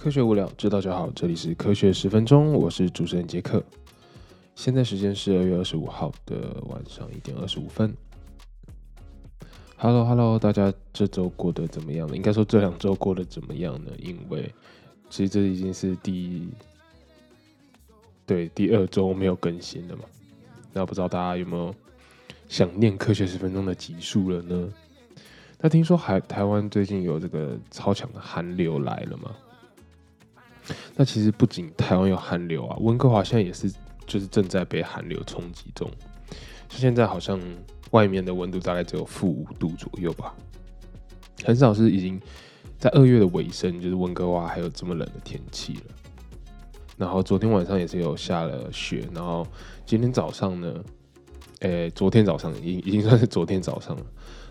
[0.00, 1.10] 科学无聊，知道就好。
[1.10, 3.62] 这里是科学十分钟，我是主持人杰克。
[4.54, 7.94] 现在时间是二月二十五号的晚上一点二十五分。
[9.76, 12.16] Hello，Hello，大家这周过得怎么样呢？
[12.16, 13.92] 应该说这两周过得怎么样呢？
[13.98, 14.50] 因为
[15.10, 16.48] 其实这已经是第
[18.24, 20.04] 对第二周没有更新了嘛。
[20.72, 21.74] 那不知道大家有没有
[22.48, 24.72] 想念科学十分钟的集数了呢？
[25.58, 29.36] 那听说海台湾最近有这个超强的寒流来了吗？
[31.00, 33.72] 那其实不仅台湾有寒流啊，温哥华现在也是，
[34.06, 35.90] 就是正在被寒流冲击中。
[36.68, 37.40] 现在好像
[37.92, 40.34] 外面的温度大概只有负五度左右吧，
[41.42, 42.20] 很少是已经
[42.78, 45.82] 在二月的尾声，就是温哥华还有这么冷的天气了。
[46.98, 49.46] 然后昨天晚上也是有下了雪，然后
[49.86, 50.84] 今天早上呢，
[51.60, 54.04] 诶，昨天早上已经已经算是昨天早上了。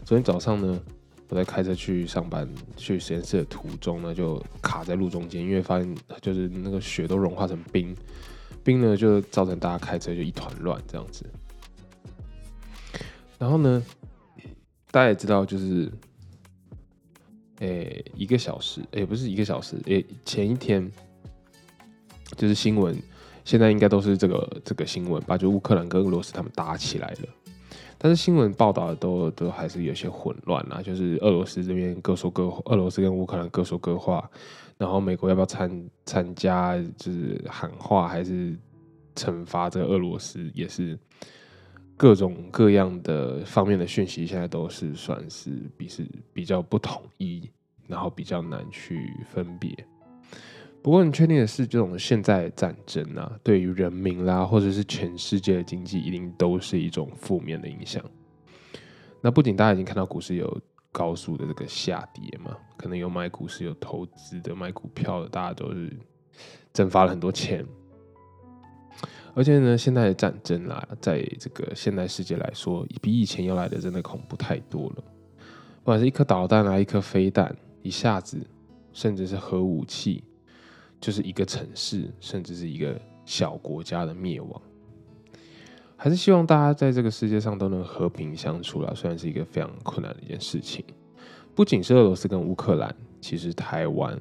[0.04, 0.82] 昨天早上呢。
[1.30, 7.96] 我在开车去上班去实验室的途中呢，就卡在路中间，因为发现就是那个雪都融化成冰，
[8.64, 11.24] 冰呢就造成大家开车就一团乱这样子。
[13.38, 13.84] 然后呢，
[14.90, 15.92] 大家也知道，就是
[17.60, 20.92] 诶一个小时，诶不是一个小时，诶前一天
[22.36, 23.00] 就是新闻，
[23.46, 27.30] 现在应该都是这个这个新闻吧，就乌克兰跟俄罗斯他们打起来了。
[28.02, 34.32] 但是新闻报道的都都还是有些混乱啊，就是俄罗斯这边各说各，俄罗斯跟乌克兰各说各话，
[34.78, 38.58] 然后美国要不要参参加，就是喊话还是
[39.16, 40.98] 惩罚这个俄罗斯，也是
[41.98, 47.50] 各种各样的方面的讯息，现在都是算是比是比较不统一，
[47.86, 49.76] 然后比较难去分别。
[50.82, 58.04] 不过，你确定的是，这种现在的战争啊，对于人民啦，或者是全世界的经济，一定都是一种负面的影响。
[59.22, 65.92] 那不仅大家已经看到股市有高速的这个下跌嘛，可能有买股市、有投资的、买股票的，大家都是
[66.72, 67.66] 蒸发了很多钱。
[69.36, 75.04] 而且呢，现在的战争啊，在这个现代世界来说，比以前要来的真的恐怖太多了。
[75.84, 78.40] 不管是一颗导弹啊，一颗飞弹，一下子，
[78.94, 80.24] 甚至是核武器。
[81.00, 84.62] 就是一个城市，甚至是一个小国家的灭亡，
[85.96, 88.92] 还是希望大家在这个世界上都能和平相处啦。
[88.96, 90.84] 虽然是一个非常困难的一件事情，
[91.56, 94.20] 不仅是俄罗斯跟乌克兰，其实台湾，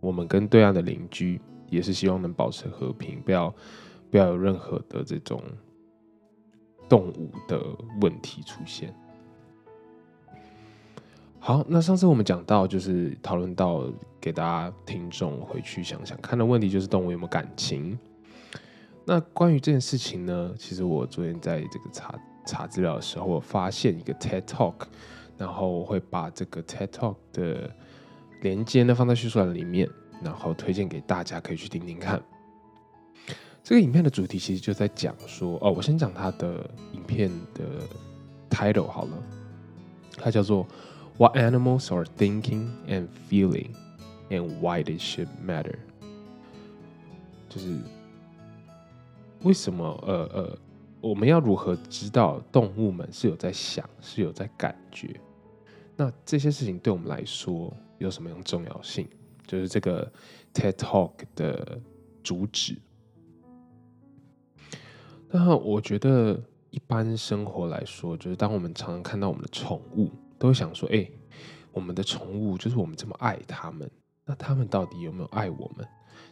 [0.00, 3.54] 我们跟对岸的邻居也是希望能保持和平，不要
[4.10, 5.42] 不要有任何的这种
[6.88, 7.60] 动物的
[8.00, 8.94] 问题出现。
[11.42, 13.90] 好，那上次我们讲到，就是讨论到
[14.20, 17.98] 给大家听众回去想想看的问题，就是动物有没有感情。
[19.06, 22.14] 那关于这件事情呢，其实我昨天在这个查
[22.44, 24.74] 查资料的时候，我发现一个 TED Talk，
[25.38, 27.74] 然后我会把这个 TED Talk 的
[28.42, 29.88] 连接呢放在叙述栏里面，
[30.22, 32.22] 然后推荐给大家可以去听听看。
[33.64, 37.64] 这个影片的主题其实就在讲说，哦，我先讲它的影片的
[38.50, 39.22] title 好了，
[40.18, 40.66] 它叫做。
[41.20, 43.74] What animals are thinking and feeling,
[44.30, 45.76] and why they should matter？
[47.46, 47.76] 就是
[49.42, 49.84] 为什么？
[50.06, 50.58] 呃呃，
[51.02, 55.14] 我们要如何知道动物们是有在想，是有在感觉？
[55.94, 59.06] 那这些事情对我们来说有什么样重要性？
[59.46, 60.10] 就是这个
[60.54, 61.78] TED Talk 的
[62.22, 62.78] 主旨。
[65.28, 70.10] 那我觉得，一般生活来说，就是当我们常常看到我们的宠物。
[70.40, 71.06] 都会想说，哎，
[71.72, 73.90] 我们的宠物就是我们这么爱他们，
[74.24, 75.86] 那他们到底有没有爱我们？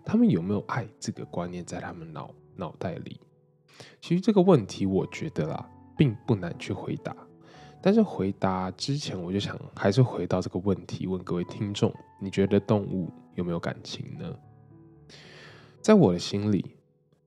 [0.04, 3.20] 他们有没有爱这个观念在他们脑脑袋里？
[4.00, 7.16] 其实这个问题，我觉得啦，并不难去回答。
[7.80, 14.36] 但是回答之前，我就想还是回到这个问题，问各位听众：你觉得动物有没有感情呢？
[15.80, 16.64] 在我的心里，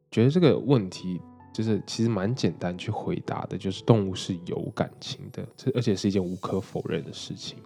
[0.10, 1.22] 觉得这个问题。
[1.54, 7.58] 就是其实蛮简单去回答的，就是动物是有感情的，这而且是一件无可否认的事情。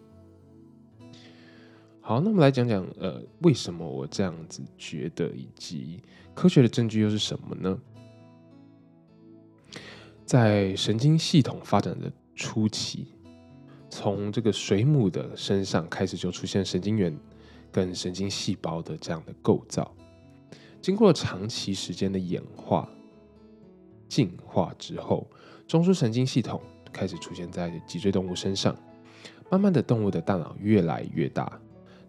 [2.08, 6.00] 好，那我们来讲讲，呃，为什么我这样子觉得，以及
[6.36, 7.76] 科学的证据又是什么呢？
[10.24, 13.08] 在神经系统发展的初期，
[13.90, 17.18] 从这个水母的身上开始就出现神经元
[17.72, 19.92] 跟神经细胞的这样的构造。
[20.80, 22.88] 经过长期时间的演化、
[24.08, 25.28] 进化之后，
[25.68, 26.62] 中枢神经系统
[26.94, 28.78] 开始出现在脊椎动物身上。
[29.50, 31.60] 慢慢的，动物的大脑越来越大，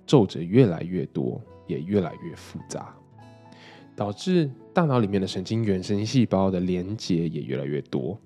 [0.07, 2.95] 皱褶越来越多，也越来越复杂，
[3.97, 8.17] 导致大脑里面的神经元、神经细胞的连接也越来越多，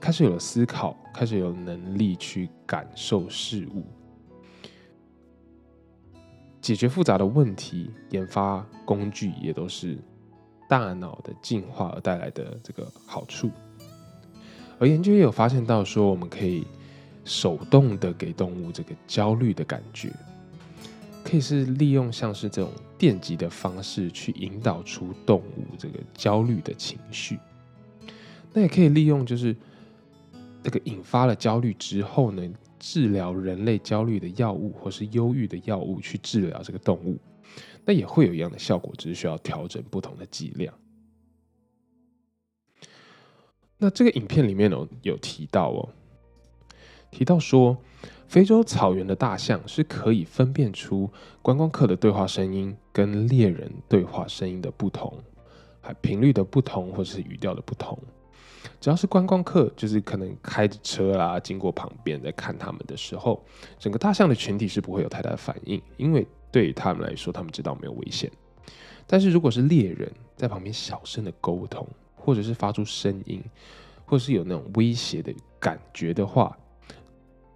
[0.00, 3.84] 开始有了思考，开始有能力去感受事物，
[6.60, 9.98] 解决复杂的问题，研发工具也都是
[10.68, 13.50] 大脑的进化而带来的这个好处。
[14.78, 16.66] 而研究也有发现到说，我们可以。
[17.28, 20.12] 手动的给动物这个焦虑的感觉，
[21.26, 27.36] 可以是利用像是这种电击的方式去引导出动物这个焦虑的情绪。
[28.52, 29.54] 那也可以利用就是
[30.62, 37.18] 这个引发了焦虑之后呢，治疗人类焦虑的药物或是忧郁的药物去治疗这个动物，
[37.84, 40.72] 那也会有一样的效果，只是需要调整不同的剂量。
[43.78, 45.88] 那这个影片里面有有提到哦。
[47.10, 47.76] 提到说，
[48.28, 51.10] 非洲草原的大象是可以分辨出
[51.42, 55.12] 观光客的对话声音跟猎人对话声音的不同，
[55.80, 57.98] 还频率的不同或者是语调的不同。
[58.80, 63.42] 只要是观光客，就是可能开着车啦经过旁边在看他们的时候，
[63.78, 68.30] 整个大象的群体是不会有太大的反应，因为对于他们来说，他们知道没有危险。
[69.06, 71.86] 但是如果是猎人在旁边小声的沟通，
[72.16, 73.40] 或者是发出声音，
[74.04, 76.58] 或者是有那种威胁的感觉的话，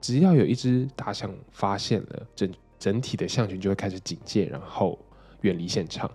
[0.01, 4.99] 只要有一只大象发现了，整整体的象群就会开始警戒，然后
[5.43, 6.11] 远离现场。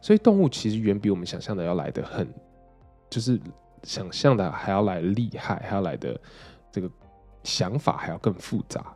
[0.00, 2.26] 所以动物其实远比我们想象的要来的很，
[3.10, 3.38] 就是
[3.82, 6.18] 想象的还要来厉害，还要来的
[6.72, 6.90] 这个
[7.44, 8.94] 想法还要更复杂。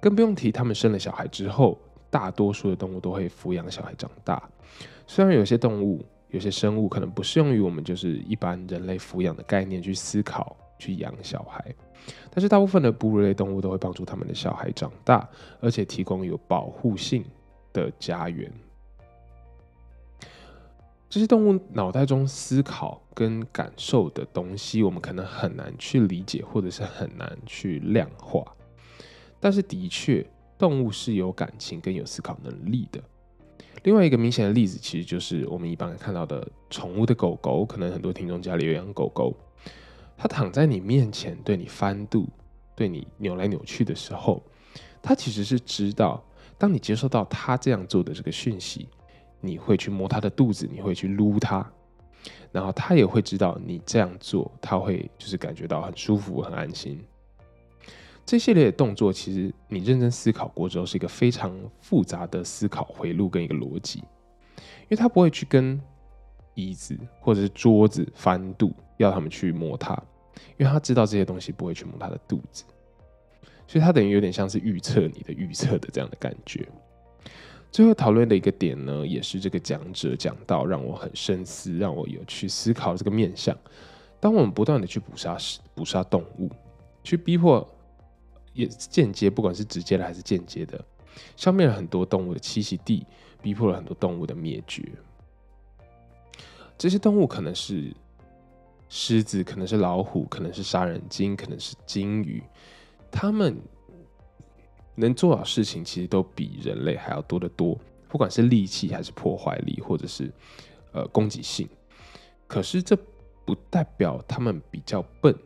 [0.00, 1.76] 更不用提他们生了小孩之后，
[2.10, 4.40] 大多数的动物都会抚养小孩长大。
[5.06, 10.56] 虽然有些动物、有些生物可能不适用于我们就是一般人类抚养的概念去思考。
[10.78, 11.74] 去养小孩，
[12.30, 15.28] 但是大部分的哺乳类动物都会帮助他们的小孩长大，
[15.60, 17.24] 而且提供有保护性
[17.72, 18.50] 的家园。
[21.10, 28.44] 这些动物脑袋中思考跟感受的东西，我们可能很难去理解，或者是很难去量化。
[29.40, 30.26] 但是，的确，
[30.58, 33.00] 动物是有感情跟有思考能力的。
[33.84, 39.34] 另外一个明显的例子，其实就是我们一般看到的宠物的狗狗，可能很多听众家里有养狗狗。
[40.20, 42.28] 他躺在你面前，对你翻肚，
[42.74, 44.42] 对你扭来扭去的时候，
[45.00, 46.20] 他其实是知道，
[46.58, 48.88] 当你接收到他这样做的这个讯息，
[49.40, 51.64] 你会去摸他的肚子，你会去撸他，
[52.50, 57.00] 然后他也会知道你这样做，他会就是感觉到很舒服、很安心。
[58.26, 65.80] 这系列的动作，其实你认真思考过之后，是一个非常复杂的思考回路跟一个逻辑，因为他不会去跟。
[66.58, 69.94] 椅子或者是桌子翻肚，要他们去摸它，
[70.56, 72.64] 因为他知道这些东西不会去摸他的肚子，
[73.68, 76.68] 所以他等于有点像是预测你的预测的这样的感觉。
[77.70, 83.56] 最后讨论的一个点呢，也是这个讲者讲到让我很深思，让我有去思考这个面向。
[84.18, 85.36] 当我们不断的去捕杀
[85.74, 86.50] 捕杀动物，
[87.04, 87.64] 去逼迫，
[88.52, 90.84] 也间接不管是直接的还是间接的，
[91.36, 93.06] 消灭了很多动物的栖息地，
[93.40, 94.82] 逼迫了很多动物的灭绝。
[96.78, 97.92] 这些动物可能是
[98.88, 102.40] 狮子，可能是老虎，可能是杀人鲸，可能是鲸鱼。
[103.10, 103.60] 它们
[104.94, 107.76] 能做的事情，其实都比人类还要多得多。
[108.08, 110.32] 不管是力气，还是破坏力，或者是
[110.92, 111.68] 呃攻击性。
[112.46, 112.96] 可是这
[113.44, 115.36] 不代表它们比较笨，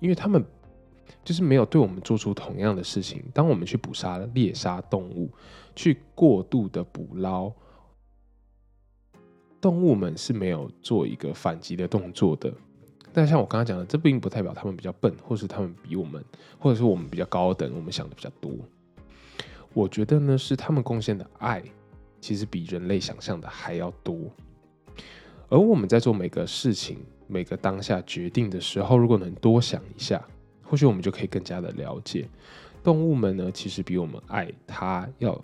[0.00, 0.44] 因为它们
[1.24, 3.22] 就是没有对我们做出同样的事情。
[3.32, 5.30] 当我们去捕杀、猎杀动物，
[5.76, 7.52] 去过度的捕捞。
[9.62, 12.52] 动物们是没有做一个反击的动作的，
[13.12, 16.22] 但像我刚刚讲的，这并不代表他们比较笨，或是他们比我们，
[16.58, 18.50] 或者是我们比较高等，我们想的比较多。
[19.72, 21.62] 我觉得呢，是他们贡献的爱，
[22.20, 24.18] 其实比人类想象的还要多。
[25.48, 30.20] 而我们在做每个事情、每个当下决定的时候，如果能多想一下，
[30.64, 32.28] 或许我们就可以更加的了解
[32.82, 35.40] 动物们呢，其实比我们爱它要，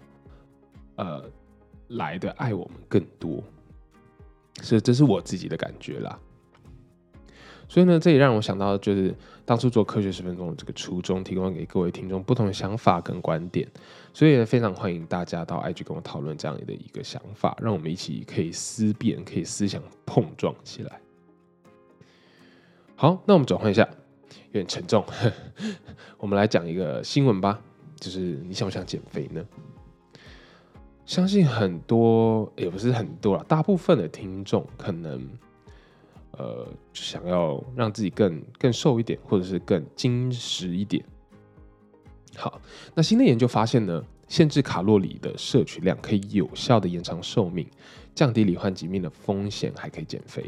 [0.96, 1.22] 呃，
[1.88, 3.44] 来的爱我们更多。
[4.62, 6.18] 是，这是我自己的感觉啦。
[7.68, 13.68] 所以呢，这也让我想到，就是当初做科学十分钟的这个初衷，提供给各位听众不同的想法跟观点。
[14.14, 20.98] 所以呢非常欢迎大家到 IG 跟我讨论这样的一个想法，让我们一起可以思辨，可以思想碰撞起来。
[22.96, 23.86] 好，那我们转换一下，
[24.46, 25.04] 有点沉重，
[26.16, 27.62] 我们来讲一个新闻吧。
[28.00, 29.44] 就是你想不想减肥呢？
[31.08, 35.26] 相信很多也不是很多啦，大部分的听众可能，
[36.32, 41.02] 呃，想要让自己更更瘦一点，或者是更精实一点。
[42.36, 42.60] 好，
[42.94, 47.66] 那新的研究发现呢，限制卡路里的摄取量可以有效的延长寿命，
[48.14, 50.44] 降低罹患疾病的风险，还可以减肥。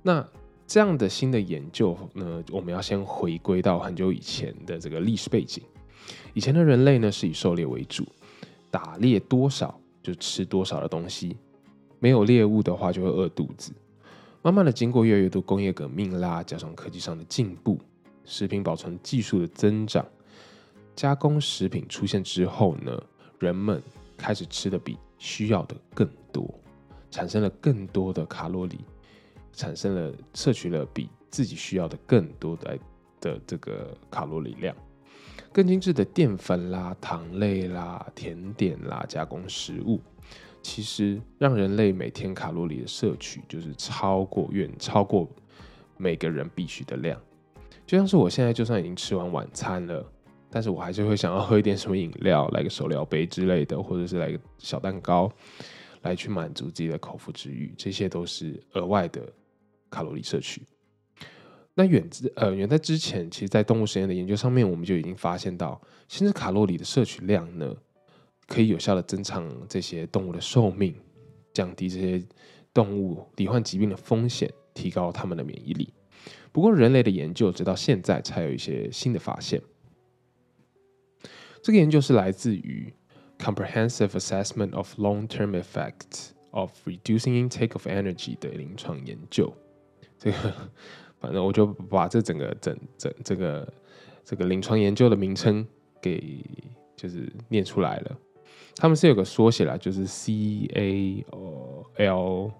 [0.00, 0.26] 那
[0.66, 5.62] 这样的新的研究呢，我们要先回归到很久以前的这个历史背景。
[6.32, 8.04] 以前的人类呢是以狩猎为主，
[8.74, 11.36] 打猎多少就吃多少的东西，
[12.00, 13.72] 没有猎物的话就会饿肚子。
[14.42, 17.78] 慢慢的，经过越来越多工业革命啦，加上科技上的进步，
[18.24, 20.04] 食品保存技术的增长，
[20.96, 23.00] 加工食品出现之后呢，
[23.38, 23.80] 人们
[24.16, 26.52] 开始吃的比需要的更多，
[27.12, 28.80] 产生了更多的卡路里，
[29.52, 32.76] 产生了摄取了比自己需要的更多的
[33.20, 34.74] 的这个卡路里量。
[35.54, 40.00] 更精致的淀粉啦、糖类啦、甜点啦、加工食物，
[40.60, 45.30] 其实让人类每天卡路里的摄取就是超过远超过
[45.96, 47.16] 每个人必须的量。
[47.86, 50.04] 就像是我现在就算已经吃完晚餐了，
[50.50, 55.30] 但是我还是会想要喝一点什么饮料，来个手疗杯之类的，或者是来个小蛋糕，
[56.02, 57.72] 来去满足自己的口腹之欲。
[57.78, 59.22] 这些都是额外的
[59.88, 60.62] 卡路里摄取。
[61.76, 67.74] 那远之呃远在之前，其实，在动物实验的研究上面，我们就已经发现到，限制卡路里的摄取量呢，
[68.46, 70.94] 可以有效的增长这些动物的寿命，
[71.52, 72.24] 降低这些
[72.72, 75.92] 动物罹患疾病的风险，提高它们的免疫力。
[76.52, 79.60] 不过，人类的研究直到现在才有一些新的发现。
[81.60, 82.94] 这个研究是来自于
[83.36, 89.52] Comprehensive Assessment of Long-Term Effects of Reducing Intake of Energy 的临床研究，
[90.16, 90.70] 这个。
[91.24, 93.72] 反正我就把这整个整整这个
[94.22, 95.66] 这个临床研究的名称
[96.02, 96.44] 给
[96.94, 98.18] 就是念出来了。
[98.76, 102.50] 他们是有个缩写啦，就是 C A O L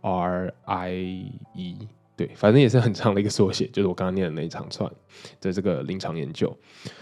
[0.00, 0.90] R I
[1.54, 4.90] E，对，反正也是很长的一个缩写，就是我刚刚念的那一长串
[5.38, 6.56] 的这个临床研究，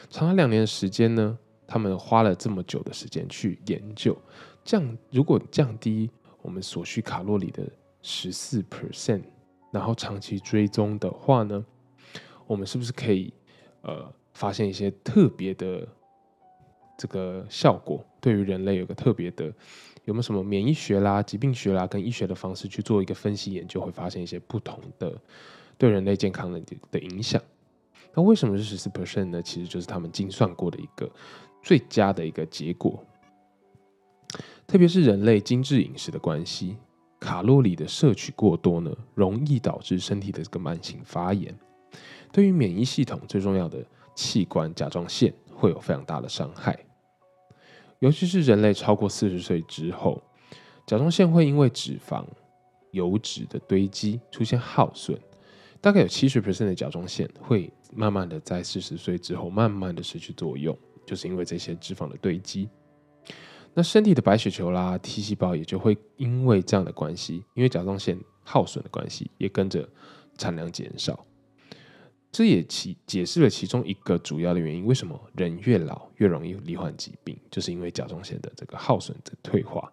[0.09, 4.17] 长达两年的时间呢，他们花了这么久的时间去研究
[4.65, 4.83] 降
[5.13, 6.11] 如果降低
[6.43, 7.63] 我们所需卡路里的
[8.03, 9.23] 十四 percent。
[9.71, 11.65] 然后长期追踪的话呢，
[12.47, 13.33] 我们是不是可以
[13.83, 15.87] 呃发现一些特别的
[16.99, 18.05] 这个效果？
[18.21, 19.47] 对于人类有个特别的，
[20.05, 25.17] 有没有什么免疫学啦、疾病学啦跟医学的方式去做一个分析研究，会发现一些不同的
[25.79, 26.61] 对人类健康的
[26.91, 27.41] 的影响？
[28.13, 29.41] 那为什么是十四 percent 呢？
[29.41, 31.09] 其实就是他们精算过的一个
[31.63, 33.03] 最佳的一个结果，
[34.67, 36.77] 特别是人类精致饮食的关系。
[37.21, 41.55] 卡路里的摄取过多呢，容易导致身体的这个慢性发炎，
[42.33, 43.85] 对于免疫系统最重要的
[44.15, 46.77] 器官甲状腺会有非常大的伤害。
[47.99, 50.23] 尤其是人类超过四十岁之后，
[50.87, 52.25] 甲状腺会因为脂肪、
[52.93, 55.19] 油脂的堆积出现耗损，
[55.83, 60.75] 大概有七十 percent 的甲状腺会慢慢的在四十岁之后慢慢的失去作用，
[61.05, 62.71] 就是因为这些脂肪的堆积。
[63.75, 69.89] 那身体的白血球啦、T 细胞也就会因为这样的关系，因为甲状腺耗损的关系，也跟着
[70.37, 71.25] 产量减少。
[72.33, 79.93] 这也其解释了其中一个主要的原因：为什么人越老越容易罹患疾病，就是因为甲状腺的这个耗损的退化。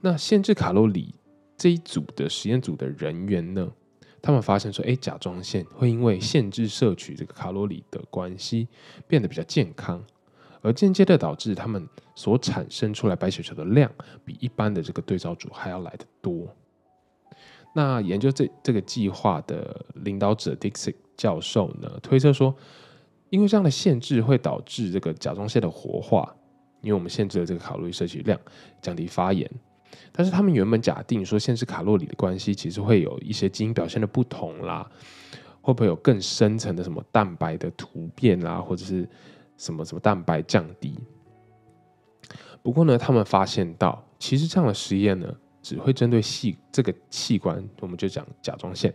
[0.00, 1.14] 那限制卡路里
[1.56, 3.72] 这一组的实验组的人员呢，
[4.20, 8.68] 他们发现说，哎，甲状腺会因为限制摄取这个卡路里的关系，
[9.06, 10.04] 变得比较健康。
[10.64, 13.90] 而间接的导致他们所产生出来白血球的量
[14.24, 16.48] 比一般的这个对照组还要来的多。
[17.74, 22.56] 那研究这这个计划的领导者 Dixie 教授呢，推测说，
[23.28, 26.34] 因为这样的限制会导致这个甲状腺的活化，
[26.80, 28.40] 因为我们限制了这个卡路里摄取量，
[28.80, 29.50] 降低发炎。
[30.12, 34.90] 但是他们原本假定说，限制卡路里的关系其实会有一些基因表现的不同啦，
[35.60, 39.06] 会不会有更深层的什么蛋白的突变啦，或者是？
[39.56, 40.98] 什么什么蛋白降低？
[42.62, 48.94] 不过呢，他们发现到，其实这样的实验呢，只会针对细这个器官，我们就讲甲状腺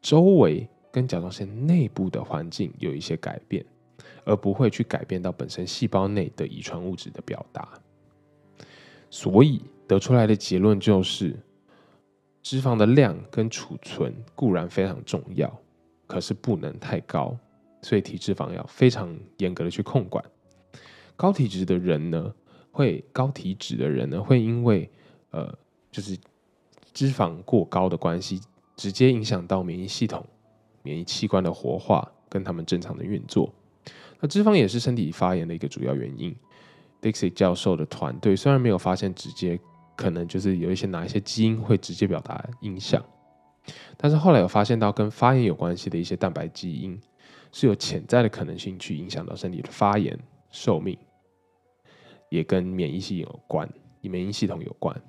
[0.00, 3.64] 周围跟甲状腺内部的环境有一些改变，
[4.24, 7.68] 而不会去改变到本身细胞内的遗传物质的表达。
[9.10, 11.36] 所以得出来的结论就是，
[12.40, 15.52] 脂肪的量跟储存固然非常重要，
[16.06, 17.36] 可是不能太高。
[17.82, 20.24] 所以体脂肪要非常严格的去控管。
[21.14, 22.32] 高体质的人呢，
[22.70, 24.90] 会高体脂的人呢，会因为
[25.30, 25.56] 呃，
[25.90, 26.16] 就是
[26.92, 28.40] 脂肪过高的关系，
[28.76, 30.24] 直接影响到免疫系统、
[30.82, 33.52] 免疫器官的活化跟他们正常的运作。
[34.20, 36.34] 那脂肪也是身体发炎的一个主要原因。
[37.00, 39.58] Dixie 教授的团队虽然没有发现直接
[39.96, 43.04] 可能就是有一些哪一些基因会直接表达影响，
[43.96, 47.00] 但是后来有发现到跟发炎有关系的一些蛋白基因
[47.52, 50.18] 是有潜在的可能性去影响到身体的发炎、
[50.50, 50.98] 寿命，
[52.30, 53.68] 也跟免疫系有关，
[54.00, 55.00] 与免疫系统有关。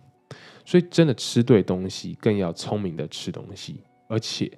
[0.65, 4.51] 所以真的吃对东西，更要聪明的吃东西，而且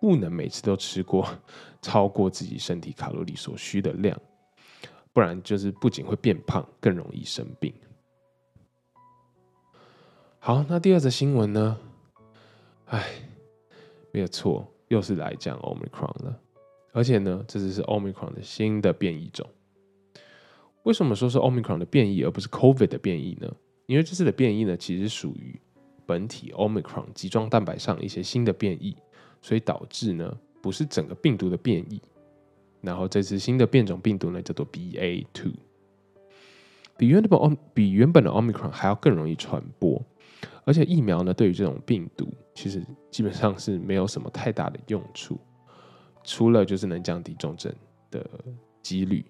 [0.00, 1.26] 不能每次都吃过
[1.80, 4.18] 超过自己身体卡路里所需的量，
[5.12, 7.72] 不然就是不仅会变胖，更容易生病。
[10.38, 11.78] 好，那第二则新闻呢？
[12.86, 13.04] 哎，
[14.10, 16.40] 没有错，又是来讲 Omicron 了，
[16.92, 19.48] 而且呢，这只是 Omicron 的新的变异种。
[20.84, 23.52] 为什么说是 Omicron 的变异，而不是 COVID 的变异呢？
[23.86, 25.60] 因为这次的变异呢，其实属于
[26.06, 28.96] 本体 Omicron 集装蛋白上一些新的变异，
[29.40, 32.00] 所以导致呢不是整个病毒的变异。
[32.80, 35.52] 然后这次新的变种病毒呢叫做 BA two，
[36.96, 40.04] 比原本 O 比原本的 Omicron 还要更容易传播，
[40.64, 45.38] 而且疫苗呢对于这种病毒其实基本上是没有什么太大的用处，
[46.24, 47.74] 除了就是能降低重症
[48.10, 48.24] 的
[48.82, 49.24] 几率。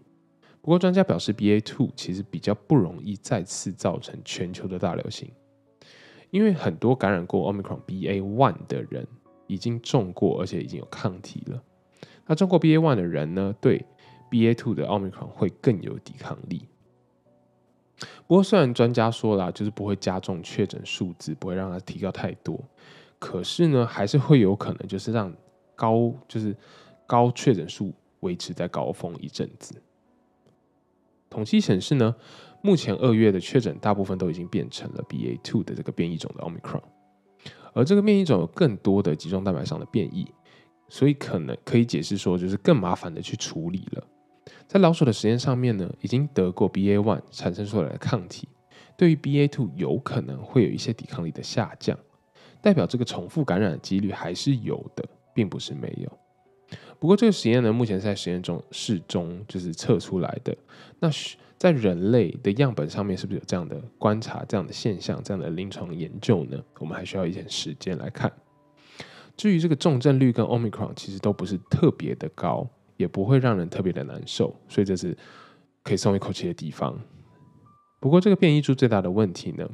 [0.60, 5.28] 不过，专家表示，BA two 其实比较不容易再次造成全球的大流行，
[6.30, 9.06] 因为很多感染过 Omicron BA one 的人
[9.48, 11.60] 已经中过，而且已经有抗体了。
[12.26, 13.84] 那中过 BA one 的人呢，对
[14.30, 16.68] BA two 的 Omicron 会更有抵抗力。
[18.28, 22.62] 不过，虽然专家说了，就是不会加重确诊数字，不会让它提高太多，
[23.18, 25.34] 可是呢，还是会有可能就是让
[25.74, 26.56] 高就是
[27.12, 29.74] 高确诊数维持在高峰一阵子。
[31.28, 32.16] 统计显示呢，
[32.62, 36.80] 目前二月的确诊大部分都已经变成了 BA two 的这个变异种的 Omicron，
[37.74, 40.26] 而这个变异种有更多的集中蛋白上的变异，
[40.88, 44.02] 所以可能可以解释说，就是更麻烦的去处理了。
[44.66, 48.48] 在老鼠的实验上面呢，已经得过 BA one 产生出来的抗体，
[48.96, 51.98] 对于 BA two 有可能会有一些抵抗力的下降，
[52.62, 56.18] 代表这个重复感染的几率还是有的，并不是没有。
[57.02, 60.56] 不过这个实验呢，目前在实验中试中就是测出来的。
[61.00, 61.10] 那
[61.58, 66.62] 在人类的样本上面，是不是有这样的观察、这样的现象、这样的临床研究呢？
[66.78, 68.32] 我们还需要一点时间来看。
[69.36, 75.18] 至于这个重症率跟 Omicron 其实都不是特别的高，也不会让人特别的难受，所以这是
[75.82, 76.96] 可以松一口气的地方。
[77.98, 79.68] 不过这个变异株最大的问题呢，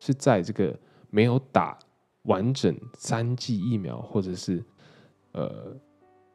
[0.00, 0.76] 是在这个
[1.08, 1.78] 没有打
[2.22, 4.64] 完整三剂疫苗，或者是
[5.30, 5.76] 呃。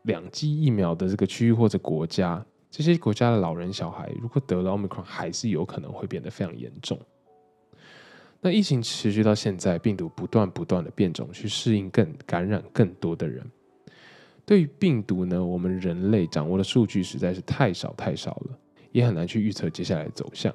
[0.03, 6.99] 两剂疫苗的这个区域或者国家，这些国家的老人小孩，如果得了奥密克戎，还是有可能会变得非常严重。
[8.41, 13.45] 那疫情持续到现在，病毒不断不断的变种，去适应更感染更多的人。
[14.45, 18.57] 对于病毒呢，我们人类掌握的数据实在是太少太少了，
[18.91, 20.53] 也很难去预测接下来的走向。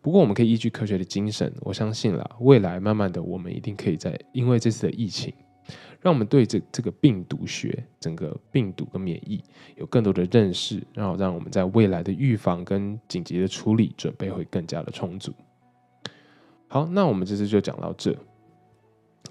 [0.00, 5.34] 不过，我们可以依据科学的精神，我相信啦，未来慢慢的，我们一定可以在因为这次的疫情。
[6.00, 9.42] 让我们对这这个病毒学、整个病毒跟免疫
[9.76, 15.32] 有更多的认识，然后让我们在未来的预防跟紧急的处理准备会更加的充足。
[16.68, 18.16] 好，那我们这次就讲到这。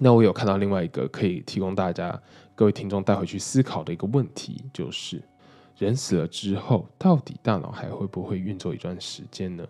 [0.00, 2.20] 那我有看到另外一个可以提供大家
[2.54, 5.22] 各位听众带回去思考的一个问题，就是
[5.76, 9.66] 人死了之后，到底大脑还会不会运作一段时间呢？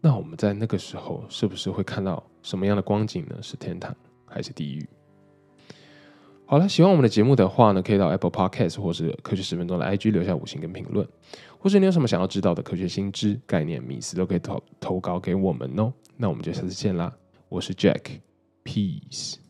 [0.00, 3.36] 那我们在那个时候是不是会看到什么样的光景呢？
[3.42, 3.94] 是天堂
[4.26, 4.88] 还是地狱？
[6.54, 11.04] 好了，喜欢我们的节目的话呢，可以到 Apple Podcast 或是科学十分钟的 IG 留下五星跟评论，
[11.58, 15.92] 或是你有什么想要知道的科学新知、概念、迷思，都可以投投稿给我们哦。
[16.16, 17.12] 那我们就下次见啦，
[17.48, 19.43] 我是 Jack，Peace。